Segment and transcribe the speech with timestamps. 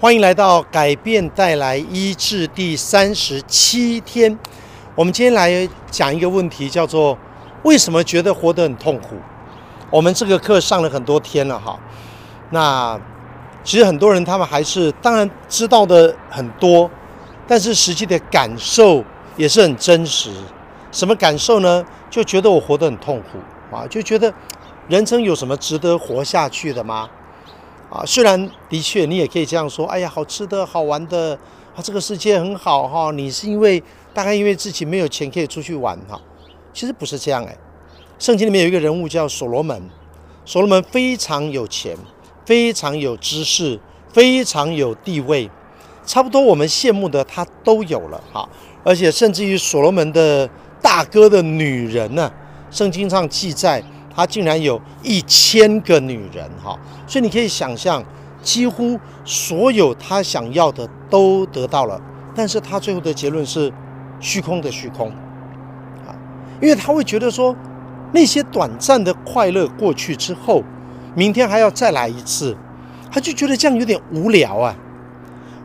[0.00, 4.38] 欢迎来到改变带来医治第三十七天。
[4.94, 7.18] 我们今天来讲一个问题，叫做
[7.64, 9.16] 为什么觉得活得很痛苦？
[9.90, 11.76] 我们这个课上了很多天了哈。
[12.50, 12.96] 那
[13.64, 16.88] 其实很多人他们还是当然知道的很多，
[17.48, 19.04] 但是实际的感受
[19.36, 20.30] 也是很真实。
[20.92, 21.84] 什么感受呢？
[22.08, 24.32] 就觉得我活得很痛苦啊，就觉得
[24.86, 27.10] 人生有什么值得活下去的吗？
[27.90, 31.34] 啊，虽然的确你也可以这样说，哎呀，好吃的好玩的
[31.74, 33.10] 啊，这个世界很好哈。
[33.12, 33.82] 你是因为
[34.12, 36.20] 大概因为自己没有钱可以出去玩哈，
[36.74, 37.56] 其实不是这样哎。
[38.18, 39.88] 圣经里面有一个人物叫所罗门，
[40.44, 41.96] 所罗门非常有钱，
[42.44, 43.80] 非常有知识，
[44.12, 45.50] 非常有地位，
[46.04, 48.46] 差不多我们羡慕的他都有了哈。
[48.84, 50.46] 而且甚至于所罗门的
[50.82, 52.30] 大哥的女人呢，
[52.70, 53.82] 圣经上记载。
[54.18, 58.02] 他竟然有一千个女人哈，所以你可以想象，
[58.42, 62.00] 几乎所有他想要的都得到了，
[62.34, 63.72] 但是他最后的结论是
[64.18, 65.08] 虚空的虚空
[66.04, 66.10] 啊，
[66.60, 67.54] 因为他会觉得说，
[68.10, 70.64] 那些短暂的快乐过去之后，
[71.14, 72.56] 明天还要再来一次，
[73.12, 74.74] 他就觉得这样有点无聊啊，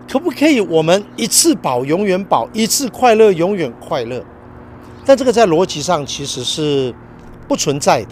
[0.07, 4.23] 可不可以我们一次饱永远饱，一次快乐永远快乐？
[5.03, 6.93] 但这个在逻辑上其实是
[7.47, 8.09] 不存在的。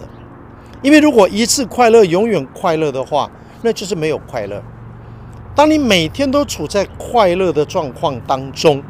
[0.82, 3.30] 因为如果一次快乐永远快乐的话，
[3.62, 4.62] 那就是没有快乐。
[5.54, 8.82] 当你每天都处在快乐的状况当中，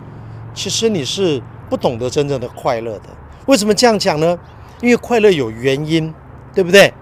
[0.53, 3.09] 其实你是不懂得真正的快乐的。
[3.47, 4.38] 为什么这样讲呢？
[4.80, 6.14] 因为快乐有原因，
[6.53, 6.94] 对不对？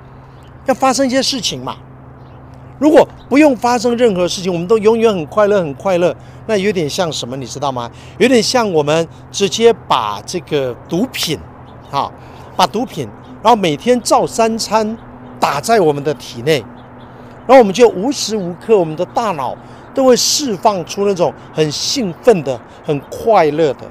[0.65, 1.77] 要发生一些事情嘛。
[2.79, 6.15] 如果不用发生任何事情，我们都永远很快乐，很快乐，
[6.47, 7.91] 那有点像什么，你知道吗？
[8.17, 11.37] 有点像我们直接把这个毒品，
[11.91, 12.11] 哈，
[12.55, 13.07] 把毒品。
[13.41, 14.97] 然后每天照三餐
[15.39, 16.59] 打在我们的体内，
[17.47, 19.55] 然后我们就无时无刻我们的大脑
[19.93, 23.89] 都会释放出那种很兴奋的、很快乐的。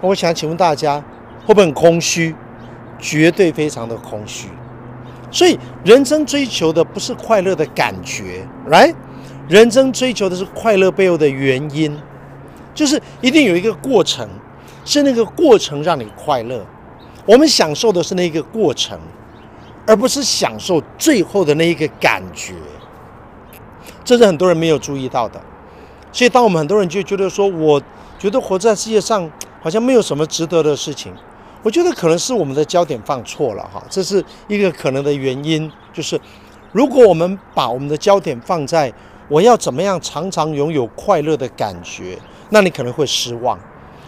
[0.00, 1.02] 我想请问大家，
[1.46, 2.34] 会不会很空虚？
[2.98, 4.48] 绝对非常的空虚。
[5.30, 8.94] 所以人生追求的不是快乐的感觉，来，
[9.48, 11.98] 人生追求的是快乐背后的原因，
[12.74, 14.28] 就是一定有一个过程，
[14.84, 16.64] 是那个过程让你快乐。
[17.24, 18.98] 我们享受的是那个过程，
[19.86, 22.54] 而不是享受最后的那一个感觉。
[24.04, 25.40] 这是很多人没有注意到的。
[26.12, 27.80] 所以，当我们很多人就觉得说，我
[28.18, 29.30] 觉得活在世界上
[29.62, 31.12] 好像没有什么值得的事情，
[31.62, 33.82] 我觉得可能是我们的焦点放错了哈。
[33.88, 36.20] 这是一个可能的原因，就是
[36.72, 38.92] 如果我们把我们的焦点放在
[39.28, 42.18] 我要怎么样常常拥有快乐的感觉，
[42.50, 43.58] 那你可能会失望。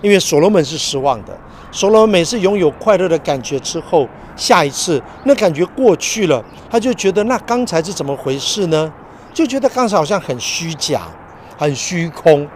[0.04, 1.34] 因为所罗门是失望的，
[1.72, 4.06] 所罗门每次拥有快乐的感觉之后，
[4.36, 8.92] 下一次那感觉过去了，他就觉得那刚才是怎么回事呢？
[9.32, 11.08] 就觉得刚才好像很虚假，
[11.56, 12.46] 很虚空，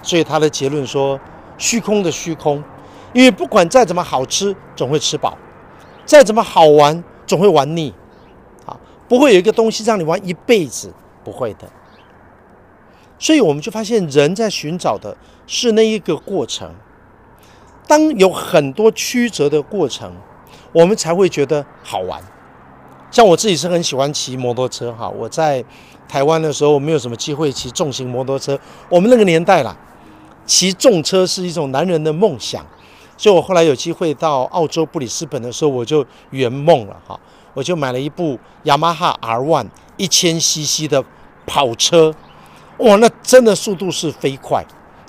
[0.00, 1.20] 所以他的结论说：
[1.58, 2.64] 虚空的虚空。
[3.12, 5.36] 因为不管再怎么好吃，总会吃饱；
[6.06, 7.92] 再怎么好玩，总会玩腻。
[8.64, 8.74] 啊，
[9.06, 10.90] 不会有一个东西让你玩一辈子，
[11.22, 11.68] 不会的。
[13.18, 15.14] 所以我们就发现，人在寻找的
[15.46, 16.74] 是那一个过程。
[17.86, 20.12] 当有很多曲折的过程，
[20.72, 22.20] 我们才会觉得好玩。
[23.12, 25.64] 像我自己是很喜欢骑摩托车哈，我在
[26.08, 28.58] 台湾的时候没有什么机会骑重型摩托车。
[28.88, 29.76] 我们那个年代啦，
[30.44, 32.66] 骑重车是一种男人的梦想。
[33.16, 37.18] 所以我后来有机会到澳洲布里斯本的时候，我就圆梦了哈，
[37.54, 41.02] 我就买了一部雅马哈 R One 一千 CC 的
[41.46, 42.12] 跑车。
[42.78, 44.62] 哇，那真的速度是飞快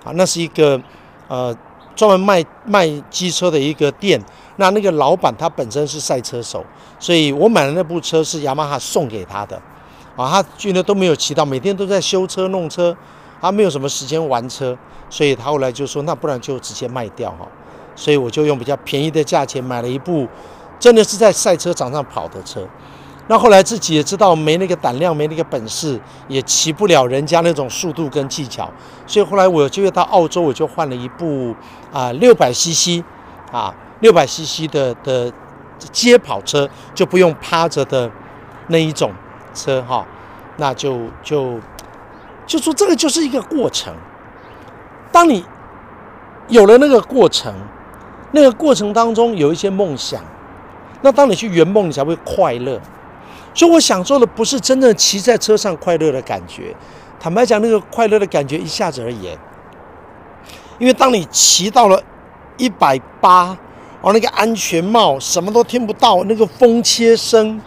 [0.03, 0.11] 啊！
[0.15, 0.81] 那是一个
[1.27, 1.55] 呃。
[1.95, 4.23] 专门卖卖机车的一个店，
[4.57, 6.63] 那那个老板他本身是赛车手，
[6.99, 9.59] 所以我买的那部车是雅马哈送给他的，
[10.15, 12.95] 啊，他居然都没有骑到，每天都在修车弄车，
[13.41, 14.77] 他没有什么时间玩车，
[15.09, 17.47] 所以他后来就说，那不然就直接卖掉哈，
[17.95, 20.27] 所以我就用比较便宜的价钱买了一部，
[20.79, 22.61] 真的是在赛车场上跑的车。
[23.29, 25.99] 那后来自己也知道没那个胆量，没那个本事，
[26.29, 28.71] 也骑不了人家那种速度跟技巧，
[29.05, 31.53] 所以后来我就到澳洲，我就换了一部
[31.91, 33.03] 啊六百 CC
[33.51, 35.31] 啊六百 CC 的的
[35.91, 38.09] 街跑车，就不用趴着的
[38.67, 39.11] 那一种
[39.53, 40.05] 车哈，
[40.55, 41.59] 那就就
[42.45, 43.93] 就说这个就是一个过程。
[45.11, 45.43] 当你
[46.47, 47.53] 有了那个过程，
[48.31, 50.21] 那个过程当中有一些梦想，
[51.01, 52.79] 那当你去圆梦，你才会快乐。
[53.57, 56.75] 所以，我享受的不是真正骑在车上快乐的感觉。
[57.19, 59.35] 坦白讲，那个快乐的感觉一下子而已。
[60.77, 61.99] 因为当你骑到了
[62.57, 63.57] 一百八，
[64.01, 67.59] 哦，那个安全帽什么都听不到，那个风切声，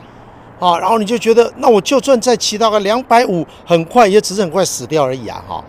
[0.61, 5.65] 啊，然后你就觉得，那我就算再骑到个两百五，很快也只是很快死掉而已啊，哈。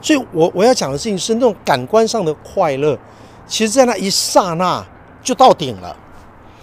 [0.00, 2.98] 所以我我要讲的事情是那种感官上的快乐，
[3.46, 4.82] 其实在那一刹那
[5.22, 5.94] 就到顶了，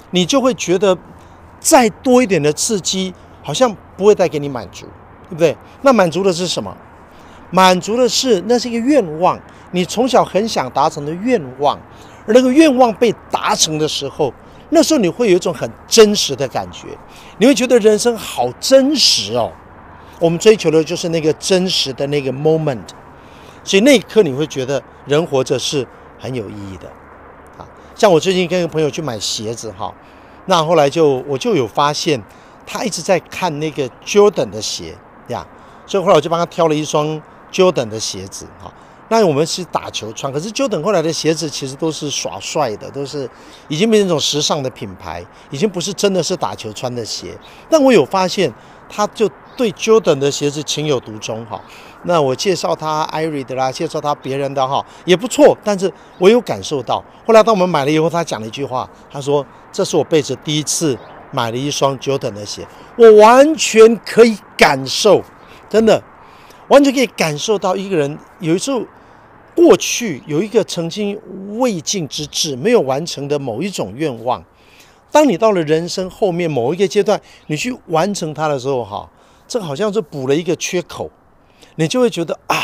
[0.10, 0.98] 你就会觉得
[1.60, 4.86] 再多一点的刺激好像不会带给你满足，
[5.30, 5.56] 对不对？
[5.82, 6.76] 那满足的是什么？
[7.52, 9.40] 满足的是那是一个愿望，
[9.72, 11.80] 你从小很想达成的愿望，
[12.28, 14.34] 而那个愿望被达成的时候，
[14.70, 16.88] 那时候你会有一种很真实的感觉，
[17.40, 19.52] 你会觉得人生好真实哦。
[20.20, 22.88] 我们追求的就是那个真实的那个 moment。
[23.64, 25.86] 所以那一刻你会觉得人活着是
[26.18, 26.88] 很有意义的，
[27.58, 29.94] 啊，像我最近跟一个朋友去买鞋子哈，
[30.50, 32.20] 那后来就我就有发现
[32.66, 34.96] 他一直在看那个 Jordan 的鞋
[35.28, 35.46] 呀，
[35.86, 38.74] 所以后来我就帮他挑了一双 Jordan 的鞋子哈。
[39.12, 43.30] 那我们是打球穿，可是 Jordan 后来的鞋子其实都是耍帅的，都是
[43.68, 47.38] 已经变成一种时尚的品牌，已经不是真的是打球穿的鞋。
[47.70, 48.52] 但我有发现，
[48.88, 49.30] 他就
[49.60, 51.62] 对 Jordan 的鞋子情有独钟哈。
[52.04, 55.58] 那我介绍他 i r i 的啦，介绍他别人的哈，也不错。
[55.66, 60.98] 但是我有感受到，后来当我们买了以后，他讲了一句话，他说：“这是我辈子第一次
[61.32, 62.66] 买了一双 Jordan 的鞋，
[62.96, 65.22] 我完全可以感受，
[65.70, 66.02] 真的，
[66.70, 68.72] 完全可以感受到一个人有一次
[69.54, 71.20] 过去有一个曾经
[71.58, 74.42] 未尽之志没有完成的某一种愿望，
[75.12, 79.10] 当你到了人生后面某一个阶段，你去完成它的时候，哈，
[79.50, 81.12] 这好像是补了一个缺口。”
[81.76, 82.58] 你就会觉得啊，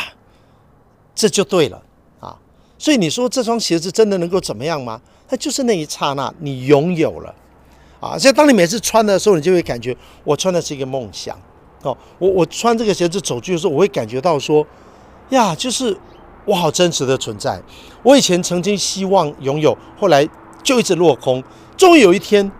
[1.14, 1.82] 这就对了
[2.20, 2.36] 啊，
[2.76, 5.00] 所以你说这双鞋子真的能够怎么样吗？
[5.26, 7.34] 它就是那一刹那你拥有了
[7.98, 11.34] 啊，所以当你每次穿的时候，你就会感觉我穿的是一个梦想
[11.82, 11.96] 哦。
[12.18, 14.66] 我我穿这个鞋子走去的时候，我会感觉到说
[15.30, 15.96] 呀，就是
[16.44, 17.58] 我好真实的存在。
[18.02, 20.28] 我以前曾经希望拥有，后来
[20.62, 21.42] 就一直落空，
[21.74, 22.52] 终于有一天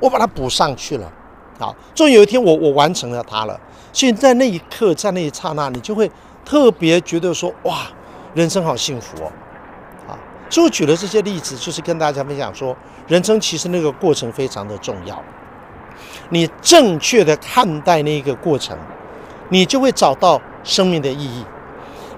[0.00, 1.12] 我把它补上去了
[1.60, 3.60] 啊，终于有一天我我完成了它了。
[3.92, 6.10] 所以在那一刻，在那一刹那，你就会
[6.44, 7.88] 特别觉得说：“哇，
[8.34, 9.32] 人生好幸福哦！”
[10.08, 10.18] 啊，
[10.48, 12.76] 所以我举了这些例子，就是跟大家分享说，
[13.08, 15.20] 人生其实那个过程非常的重要。
[16.30, 18.78] 你正确的看待那个过程，
[19.48, 21.44] 你就会找到生命的意义。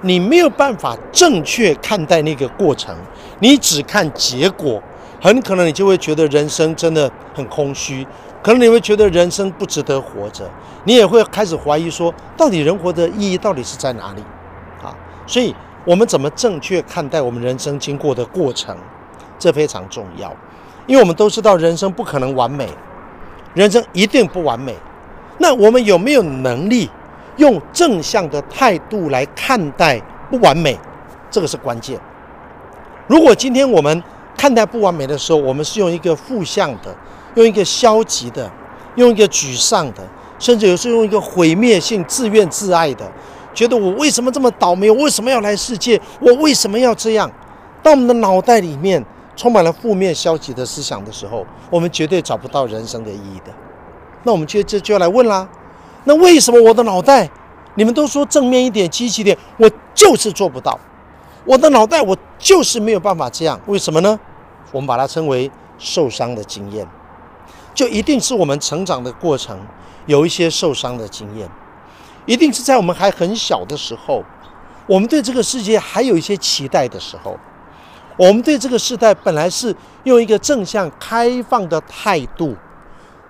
[0.02, 2.94] 你没有办法正确看待那个过程，
[3.38, 4.82] 你只看结果，
[5.22, 8.04] 很可能你就会觉得人生真的很空虚。
[8.42, 10.44] 可能你会觉得人生不值得活着，
[10.82, 14.22] 你也会开始怀疑说，到底人活的意义到底是在哪里？
[14.82, 14.92] 啊，
[15.28, 15.54] 所以
[15.84, 18.76] 我们怎么正确看待我们人生经过的过程，
[19.38, 20.34] 这非常重要。
[20.88, 22.68] 因为我们都知道人生不可能完美，
[23.54, 24.74] 人生一定不完美。
[25.38, 26.90] 那我们有没有能力
[27.36, 30.76] 用正向的态度来看待不完美？
[31.30, 31.96] 这个是关键。
[33.06, 34.02] 如果今天我们
[34.42, 36.92] 看待不完美的时候，我们是用一个负向的。
[37.36, 38.50] 用一个消极的，
[38.96, 40.02] 用一个沮丧的，
[40.36, 43.08] 甚至有时候用一个毁灭性、自怨自艾的，
[43.54, 44.90] 觉得我为什么这么倒霉？
[44.90, 46.00] 我为什么要来世界？
[46.18, 47.30] 我为什么要这样？
[47.84, 49.02] 当我们的脑袋里面
[49.36, 53.52] 充满了负面、消极的思想的时候，我们绝对找不到人生的意义的。
[54.24, 55.48] 那我们就这就要来问啦：
[56.02, 57.30] 那为什么我的脑袋，
[57.76, 60.76] 你们都说正面一点、积极点，我就是做不到？
[61.44, 64.18] 我的脑袋我就是没有办法这样，为什么呢？
[64.72, 65.48] 我们把它称为
[65.78, 66.84] 受伤的经验。
[67.74, 69.58] 就一定是我们成长的过程
[70.06, 71.48] 有一些受伤的经验，
[72.26, 74.22] 一定是在我们还很小的时候，
[74.86, 77.38] 我们对这个世界还有一些期待的时候，
[78.18, 79.74] 我们对这个时代本来是
[80.04, 82.54] 用一个正向开放的态度，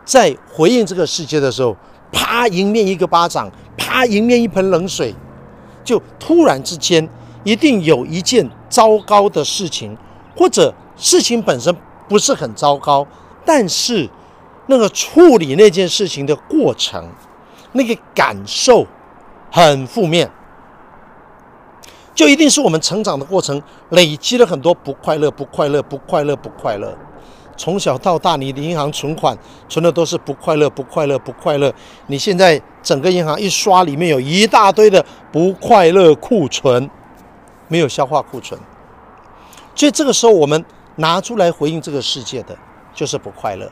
[0.04, 1.76] 在回应这个世界的时候，
[2.11, 5.14] 啪迎面一个巴掌，啪迎面一盆冷水，
[5.84, 7.08] 就突然之间
[7.44, 9.96] 一定有一件糟糕的事情，
[10.37, 11.76] 或者事情本身
[12.09, 13.06] 不是很糟糕，
[13.44, 14.09] 但是。
[14.66, 17.04] 那个处理那件事情的过程，
[17.73, 18.87] 那个感受
[19.50, 20.30] 很负面，
[22.14, 26.97] 就一定是我们成长的过程累积了很多不快乐、不快乐、不快乐、不快乐。
[27.56, 29.37] 从小到大，你的银行存款
[29.68, 31.75] 存的都是不快乐、不快乐、不快乐。
[32.06, 36.88] 你现在整个银行一刷，里面有一大堆的不快乐库存，
[37.66, 38.59] 没有消化库存。
[39.75, 40.64] 所以这个时候，我们
[40.96, 42.56] 拿出来回应这个世界的，
[42.94, 43.70] 就是不快乐。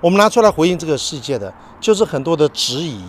[0.00, 3.02] 我们拿出来回应这个世界的，就是很多的质疑，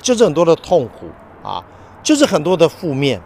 [0.00, 1.10] 就是很多的痛苦
[1.42, 1.62] 啊，
[2.02, 3.20] 就是很多的负面。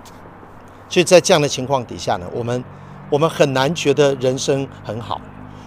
[0.88, 2.64] 所以在这样的情况底下呢，我们
[3.10, 5.20] 我们很难觉得人生很好，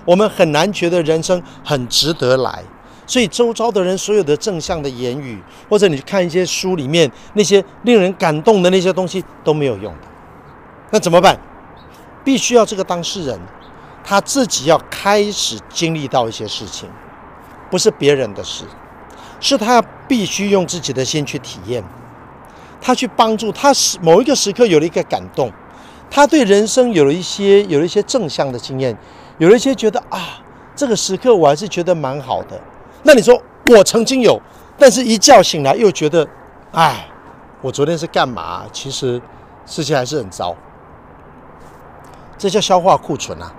[0.05, 2.63] 我们很难觉得人生很值得来。
[3.05, 10.07] 所以周遭的人所有的正向的言语，或者你看一些书里面那些令人感动的那些东西都没有用的。
[10.91, 11.37] 那怎么办？
[12.23, 13.39] 必须要这个当事人
[14.09, 16.89] 他自己要开始经历到一些事情。
[17.69, 18.65] 不是别人的事，
[19.39, 21.83] 是他必须用自己的心去体验。
[22.81, 25.51] 他去帮助他时某一个时刻有了一个感动，
[26.09, 28.97] 他对人生有了一些有了一些正向的经验，
[29.37, 30.41] 有了一些觉得啊，
[30.75, 32.59] 这个时刻我还是觉得蛮好的。
[33.03, 34.41] 那你说我曾经有，
[34.75, 36.27] 但是一觉醒来又觉得，
[36.71, 37.07] 哎，
[37.61, 38.65] 我昨天是干嘛？
[38.73, 39.21] 其实
[39.67, 40.55] 事情还是很糟。
[42.39, 43.53] 这叫消化库存啊！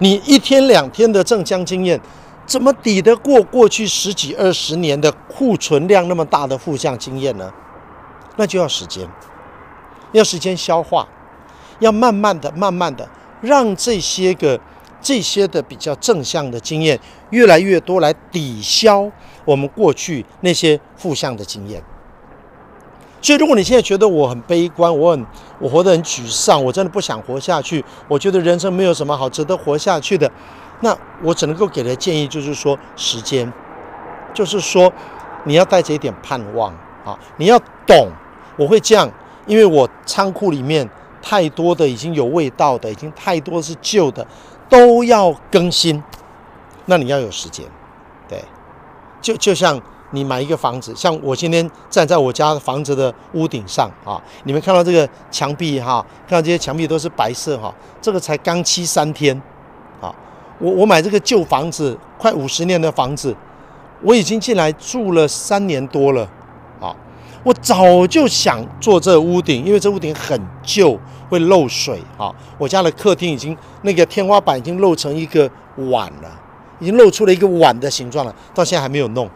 [0.00, 2.00] 你一天两天的正向经验，
[2.46, 7.52] 怎么抵得过过去十几二十年的库存量那么大的负向经验呢？
[8.36, 9.06] 那就要时间，
[10.12, 11.06] 要时间消化，
[11.80, 13.06] 要慢慢的、慢慢的
[13.42, 14.58] 让这些个
[15.02, 19.10] 这些的比较正向的经验越来越多，来抵消
[19.44, 21.82] 我们过去那些负向的经验。
[23.22, 25.26] 所以，如果你现在觉得我很悲观，我很
[25.58, 30.30] 我活得很沮丧，我真的不想活下去，我觉得人生没有什么好值得活下去的，
[30.80, 33.52] 那我只能够给的建议就是说，时间，
[34.32, 34.90] 就是说，
[35.44, 36.72] 你要带着一点盼望
[37.04, 38.08] 啊，你要懂，
[38.56, 39.10] 我会这样，
[39.46, 40.88] 因为我仓库里面
[41.20, 44.26] 太多的已经有味道的，已经太多是旧的，
[44.70, 46.02] 都要更新，
[46.86, 47.66] 那你要有时间，
[48.26, 48.42] 对，
[49.20, 49.78] 就就像。
[50.12, 59.40] 你买一个房子，像我今天站在我家房子的屋顶上啊，你们看到这个墙壁哈，看到这些墙壁都是白色哈，这个才刚漆三天，
[60.00, 60.14] 啊，
[60.58, 63.34] 我我买这个旧房子，快五十年的房子，
[64.02, 66.28] 我已经进来住了三年多了，
[66.80, 66.94] 啊，
[67.44, 70.98] 我早就想做这屋顶，因为这屋顶很旧，
[71.28, 76.40] 会漏水啊，我家的客厅已经那个天花板已经漏成一个碗了，
[76.80, 79.30] 已经露出了一个碗的形状了，到现在还没有弄。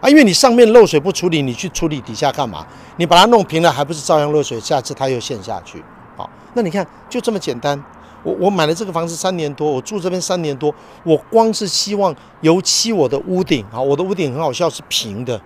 [0.00, 2.66] 啊，因为你上面漏水不处理，你去处理底下干嘛？
[2.96, 4.58] 你把它弄平了，还不是照样漏水？
[4.58, 5.82] 下次它又陷下去。
[6.16, 7.82] 好，那你看就这么简单。
[8.22, 15.40] 我我买了这个房子三年多，我住这边三年多，我光是希望油漆我的屋顶啊，我的屋顶很好笑是平的。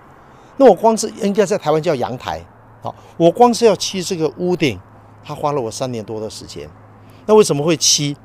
[0.57, 2.41] 那我光是应该在台湾叫阳台。
[2.81, 4.79] 好，我光是要漆这个屋顶，
[5.25, 6.69] 它花了我三年多的时间。
[7.27, 8.17] 那为什么会漆？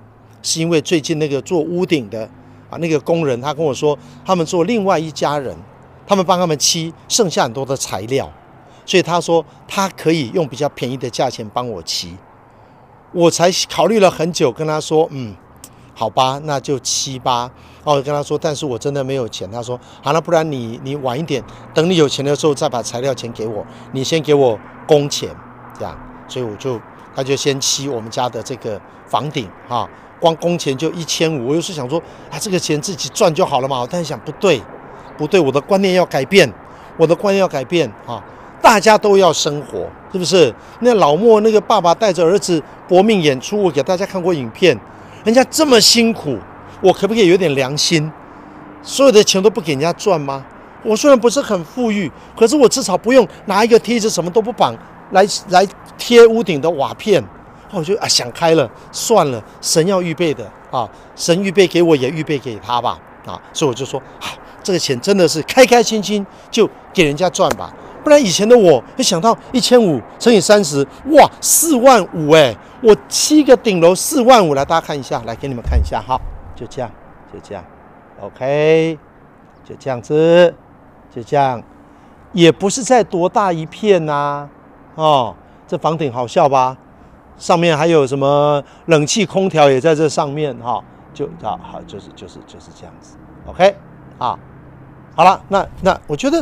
[0.42, 2.24] 是因为最近那个做屋顶的
[2.70, 5.56] 啊，那个工人他跟我说，他们做另外一家人。
[6.10, 8.28] 他们帮他们漆，剩下很多的材料，
[8.84, 12.18] 所以他说他可以用比较便宜的价钱帮我漆。
[13.12, 15.36] 我才考虑了很久，跟他说，嗯，
[15.94, 17.52] 好吧，那就漆吧。
[17.84, 19.50] 哦跟他说，但是我真的没有钱。
[19.52, 21.44] 他说，好，那不然你你晚一点，
[21.76, 25.30] 等你有钱的时候再把材料钱给我，你先给我工钱，
[25.78, 25.96] 这样。
[26.28, 26.82] 所以我就
[27.16, 29.88] 他就先漆我们家的这个房顶哈，
[30.20, 31.50] 光工钱就一千五。
[31.50, 32.00] 我又是想说，
[32.32, 33.88] 啊，这个钱自己赚就好了嘛。
[33.88, 34.60] 但是想不对。
[35.20, 36.50] 不对，我的观念要改变，
[36.96, 38.24] 我的观念要改变啊！
[38.62, 40.54] 大家都要生活，是不是？
[40.80, 44.78] 那老莫那个爸爸带着儿子搏命演出，我给大家看过影片，
[45.26, 46.38] 人家这么辛苦，
[46.82, 48.10] 我可不可以有点良心？
[48.82, 50.46] 所有的钱都不给人家赚吗？
[50.84, 54.74] 我虽然不是很富裕，可是我至少不用拿一个梯子什么都不绑
[55.12, 57.22] 来来贴屋顶的瓦片。
[57.72, 63.40] 我就啊想开了，算了，神要预备的啊，神预备给我也预备给他吧啊！
[63.54, 64.38] 所以我就说好。
[64.70, 67.74] 这个钱真的是开开心心就给人家赚吧，
[68.04, 72.56] 不然以前的我一想到一千五乘以三十，哇，四万五哎！
[72.84, 76.22] 我七个顶楼四万五，来大家看一下，来给你们看一下哈，
[76.56, 76.92] 就这样，
[77.34, 77.66] 就这样
[78.22, 79.00] ，OK，
[79.68, 80.54] 就这样子，
[81.10, 81.64] 就这样，
[82.32, 84.48] 也不是在多大一片呐、
[84.94, 85.36] 哦，
[85.68, 86.78] 这房顶好笑吧？
[87.40, 90.80] 上面还有什么冷气空调也在这上面哈、
[91.12, 93.76] 就啊好，就是就是就是这样子，OK，
[94.20, 94.38] 啊。
[95.20, 96.42] 好了，那那我觉得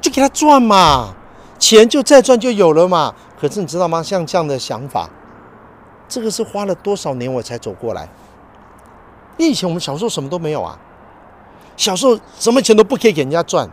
[0.00, 1.12] 就给他赚嘛，
[1.58, 3.12] 钱就再赚就有了嘛。
[3.36, 4.00] 可是你知道吗？
[4.00, 5.10] 像这样的想法，
[6.08, 8.08] 这个是花了多少年我才走过来？
[9.38, 10.78] 你以前我们小时候什么都没有啊，
[11.76, 13.68] 小时候什么钱都不可以给人家赚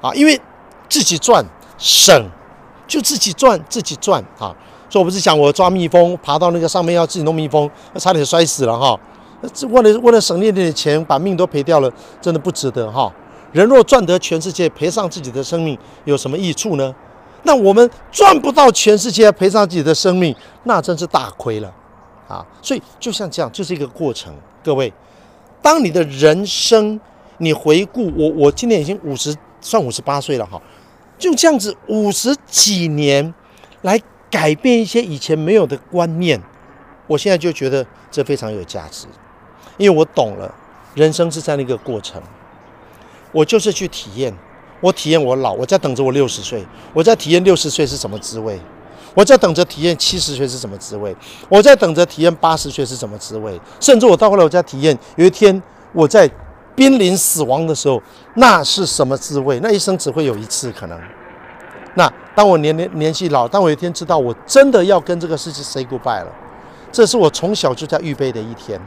[0.00, 0.40] 啊，因为
[0.88, 1.44] 自己赚
[1.76, 2.30] 省，
[2.88, 4.56] 就自己赚自己赚啊。
[4.88, 8.98] 所以我不是讲我抓蜜蜂，爬到那个上面要自己弄蜜蜂，差点摔死了哈。
[9.52, 13.12] 这为了为了省那点钱，把命都赔掉了，真的不值得哈。
[13.52, 16.94] 人若赚得全世界，赔上自己的生命，有什么益处呢？
[17.44, 20.34] 那我们赚不到全世界，赔上自己的生命，
[20.64, 21.72] 那真是大亏了
[22.26, 22.44] 啊！
[22.60, 24.34] 所以就像这样，就是一个过程。
[24.64, 24.92] 各位，
[25.62, 27.00] 当你的人生，
[27.38, 30.60] 你回顾我，我今年已经五十，算五十八岁了哈，
[31.16, 33.32] 就这样子五十几年
[33.82, 36.42] 来改变一些以前没有的观念，
[37.06, 39.06] 我现在就觉得这非常有价值，
[39.76, 40.52] 因为我懂了，
[40.94, 42.20] 人生是在那个过程。
[43.36, 44.34] 我就是去体验，
[44.80, 46.64] 我体验我老，我在等着我六十岁，
[46.94, 48.58] 我在体验六十岁是什么滋味，
[49.12, 51.14] 我在等着体验七十岁是什么滋味，
[51.50, 55.62] 我在等着体验八十岁是什么滋味，甚至我到后来我在体验有一天
[55.92, 56.26] 我在
[56.74, 58.02] 濒临死亡的时候，
[58.36, 59.60] 那是什么滋味？
[59.60, 60.98] 那一生只会有一次可能，
[61.94, 66.32] 那当我年年年纪老，当我有一天知道我真的要跟这个世界 say goodbye 了，
[66.90, 68.80] 这是我从小就在预备的一天。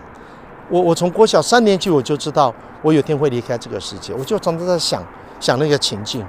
[0.69, 5.03] 我我从国小三年级我就知道我有天会离开这个世界，我就常常在想
[5.39, 6.25] 想那个情境。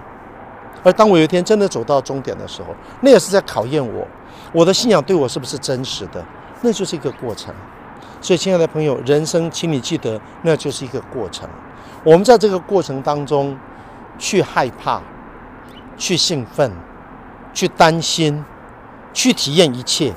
[0.83, 2.69] 而当我有一天真的走到终点的时候，
[3.03, 4.07] 那也是在考验我，
[4.53, 6.25] 我的信仰对我是不是真实的？
[6.63, 7.55] 那就是一个过程。
[8.23, 11.49] 所以，亲爱的朋友，人生，请你记得，那就是一个过程。
[12.03, 13.57] 我们在这个过程当中，
[14.19, 15.01] 去害怕，
[15.97, 16.71] 去兴奋，
[17.53, 18.43] 去担心，
[19.13, 20.15] 去体验一切，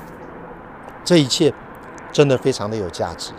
[1.04, 1.52] 这一切
[2.12, 3.32] 真的非常的有价值。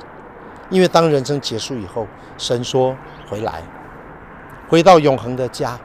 [0.69, 2.07] 因为当人生结束以后，
[2.38, 2.95] 神说
[3.29, 3.62] ：“回来，
[4.67, 5.79] 回到永恒的家。”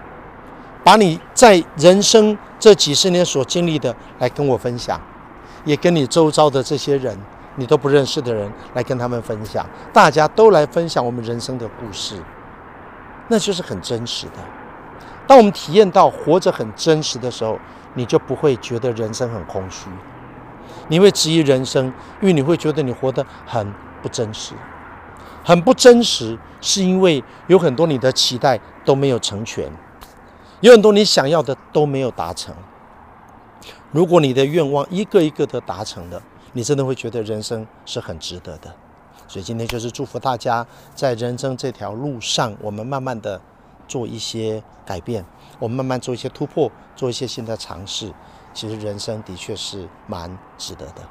[0.83, 4.99] 把你在人生这几十年所经历的来跟我分享，
[5.67, 7.15] 也跟你周遭的这些人，
[7.57, 12.17] 你都不认识的人来跟他们分享，大家都来分享我们人生的故事，
[13.29, 14.37] 那就是很真实的。
[15.27, 17.59] 当我们体验到活着很真实的时候，
[17.93, 19.91] 你就不会觉得人生很空虚，
[20.89, 23.71] 你会质疑人生，因为你会觉得你活得很
[24.01, 24.55] 不真实，
[25.50, 29.69] 很不真实，是因为有很多你的期待都没有成全。
[30.61, 32.54] 有很多你想要的都没有达成。
[33.90, 38.73] 如果你的愿望一个一个的达成了，你真的会觉得人生是很值得的。
[39.26, 40.64] 所以今天就是祝福大家
[40.95, 43.40] 在人生这条路上，我们慢慢的
[43.88, 45.25] 做一些改变，
[45.59, 48.12] 我们慢慢做一些突破，做一些新的尝试。
[48.54, 51.02] 其实人生的确是蛮值得的。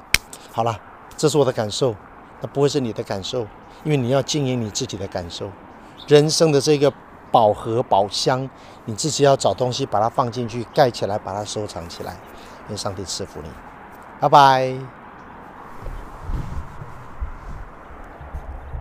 [0.50, 0.80] 好了，
[1.14, 1.94] 这是我的感受，
[2.40, 3.46] 那不会是你的感受，
[3.84, 5.50] 因为你要经营你自己的感受。
[6.06, 6.92] 人生的这个。
[7.32, 8.50] 宝盒宝箱，
[8.86, 12.16] 你自己要找东西把它放进去，盖起来，把它收藏起来。
[12.68, 13.48] 愿上帝赐福你，
[14.18, 14.99] 拜拜。